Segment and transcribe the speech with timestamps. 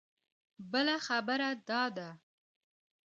[0.71, 2.09] بله خبره دا ده.